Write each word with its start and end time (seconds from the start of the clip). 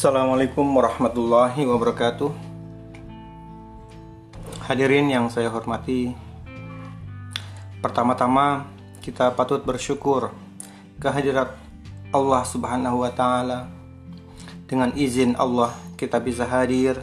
Assalamualaikum 0.00 0.64
warahmatullahi 0.64 1.60
wabarakatuh. 1.68 2.32
Hadirin 4.64 5.12
yang 5.12 5.28
saya 5.28 5.52
hormati, 5.52 6.16
pertama-tama 7.84 8.64
kita 9.04 9.28
patut 9.36 9.60
bersyukur 9.60 10.32
kehadirat 10.96 11.52
Allah 12.16 12.42
Subhanahu 12.48 13.04
wa 13.04 13.12
taala. 13.12 13.68
Dengan 14.64 14.96
izin 14.96 15.36
Allah, 15.36 15.76
kita 16.00 16.16
bisa 16.16 16.48
hadir 16.48 16.96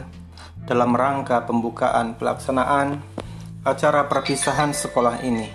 dalam 0.66 0.90
rangka 0.90 1.46
pembukaan 1.46 2.18
pelaksanaan 2.18 2.98
acara 3.62 4.10
perpisahan 4.10 4.74
sekolah 4.74 5.22
ini. 5.22 5.46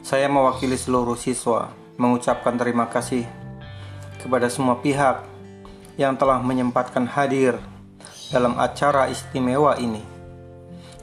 Saya 0.00 0.24
mewakili 0.24 0.80
seluruh 0.80 1.20
siswa 1.20 1.68
mengucapkan 2.00 2.56
terima 2.56 2.88
kasih 2.88 3.28
kepada 4.24 4.48
semua 4.48 4.80
pihak 4.80 5.33
yang 5.94 6.18
telah 6.18 6.42
menyempatkan 6.42 7.06
hadir 7.06 7.58
dalam 8.34 8.58
acara 8.58 9.06
istimewa 9.06 9.78
ini. 9.78 10.02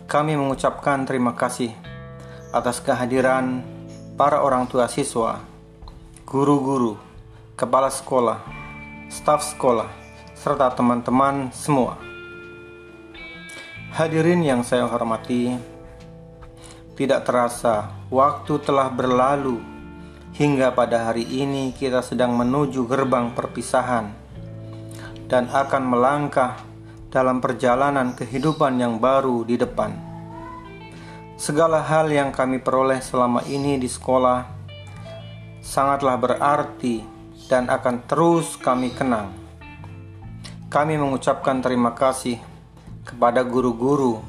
Kami 0.03 0.35
mengucapkan 0.35 1.07
terima 1.07 1.31
kasih 1.31 1.71
atas 2.51 2.83
kehadiran 2.83 3.63
para 4.19 4.43
orang 4.43 4.67
tua 4.67 4.91
siswa, 4.91 5.39
guru-guru, 6.27 6.99
kepala 7.55 7.87
sekolah, 7.87 8.43
staf 9.07 9.39
sekolah, 9.55 9.87
serta 10.35 10.75
teman-teman 10.75 11.47
semua. 11.55 11.95
Hadirin 13.95 14.43
yang 14.43 14.67
saya 14.67 14.83
hormati, 14.87 15.55
tidak 16.99 17.23
terasa 17.23 17.95
waktu 18.11 18.59
telah 18.59 18.91
berlalu 18.91 19.63
hingga 20.35 20.75
pada 20.75 21.07
hari 21.07 21.23
ini 21.23 21.71
kita 21.71 22.03
sedang 22.03 22.35
menuju 22.35 22.83
gerbang 22.87 23.31
perpisahan 23.31 24.20
dan 25.31 25.47
akan 25.47 25.87
melangkah 25.87 26.59
dalam 27.07 27.39
perjalanan 27.39 28.11
kehidupan 28.11 28.75
yang 28.75 28.99
baru 28.99 29.47
di 29.47 29.55
depan. 29.55 29.95
Segala 31.39 31.79
hal 31.79 32.11
yang 32.11 32.35
kami 32.35 32.59
peroleh 32.59 32.99
selama 32.99 33.39
ini 33.47 33.79
di 33.79 33.87
sekolah 33.87 34.43
sangatlah 35.63 36.19
berarti 36.19 36.99
dan 37.47 37.71
akan 37.71 38.03
terus 38.11 38.59
kami 38.59 38.91
kenang. 38.91 39.31
Kami 40.67 40.99
mengucapkan 40.99 41.63
terima 41.63 41.95
kasih 41.95 42.35
kepada 43.07 43.39
guru-guru 43.47 44.19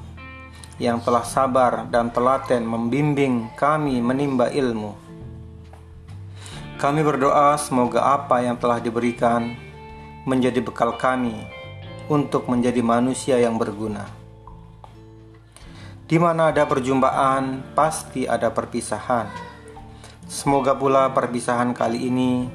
yang 0.78 1.02
telah 1.02 1.26
sabar 1.26 1.86
dan 1.90 2.14
telaten 2.14 2.62
membimbing 2.62 3.50
kami 3.58 3.98
menimba 3.98 4.54
ilmu. 4.54 4.94
Kami 6.78 7.00
berdoa 7.02 7.54
semoga 7.58 8.18
apa 8.18 8.42
yang 8.42 8.58
telah 8.58 8.82
diberikan 8.82 9.71
menjadi 10.22 10.62
bekal 10.62 10.94
kami 10.94 11.34
untuk 12.06 12.46
menjadi 12.46 12.78
manusia 12.84 13.36
yang 13.38 13.58
berguna. 13.58 14.06
Di 16.06 16.20
mana 16.20 16.52
ada 16.52 16.68
perjumpaan, 16.68 17.72
pasti 17.72 18.28
ada 18.28 18.52
perpisahan. 18.52 19.32
Semoga 20.28 20.76
pula 20.76 21.08
perpisahan 21.10 21.72
kali 21.72 22.12
ini 22.12 22.46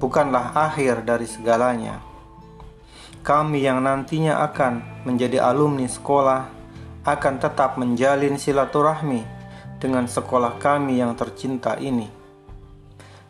bukanlah 0.00 0.56
akhir 0.56 1.04
dari 1.04 1.28
segalanya. 1.28 2.00
Kami 3.20 3.58
yang 3.60 3.82
nantinya 3.82 4.40
akan 4.46 5.04
menjadi 5.04 5.42
alumni 5.44 5.84
sekolah 5.84 6.48
akan 7.06 7.34
tetap 7.38 7.78
menjalin 7.78 8.34
silaturahmi 8.40 9.22
dengan 9.76 10.08
sekolah 10.08 10.58
kami 10.58 10.98
yang 10.98 11.12
tercinta 11.14 11.76
ini. 11.76 12.08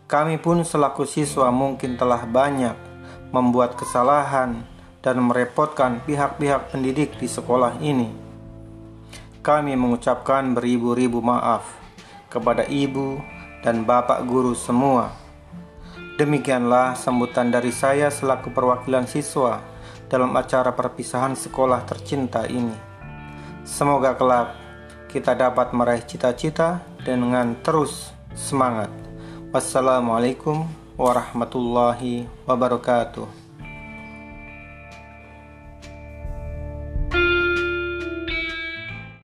Kami 0.07 0.39
pun 0.39 0.63
selaku 0.63 1.03
siswa 1.03 1.51
mungkin 1.51 1.99
telah 1.99 2.23
banyak 2.23 2.86
membuat 3.31 3.75
kesalahan 3.75 4.63
dan 5.03 5.23
merepotkan 5.23 6.03
pihak-pihak 6.03 6.75
pendidik 6.75 7.15
di 7.19 7.31
sekolah 7.31 7.79
ini. 7.79 8.11
Kami 9.43 9.79
mengucapkan 9.79 10.51
beribu-ribu 10.59 11.23
maaf 11.23 11.63
kepada 12.27 12.67
ibu 12.67 13.23
dan 13.63 13.87
bapak 13.87 14.27
guru 14.27 14.59
semua. 14.59 15.15
Demikianlah 16.19 16.99
sambutan 16.99 17.53
dari 17.55 17.71
saya 17.71 18.11
selaku 18.11 18.51
perwakilan 18.51 19.07
siswa 19.07 19.63
dalam 20.11 20.35
acara 20.35 20.75
perpisahan 20.75 21.39
sekolah 21.39 21.87
tercinta 21.87 22.49
ini. 22.51 22.75
Semoga 23.63 24.19
kelak 24.19 24.55
kita 25.11 25.39
dapat 25.39 25.71
meraih 25.71 26.03
cita-cita 26.03 26.83
dengan 27.03 27.55
terus 27.63 28.11
semangat. 28.35 28.91
Wassalamualaikum 29.55 30.86
warahmatullahi 30.97 32.25
wabarakatuh. 32.49 33.46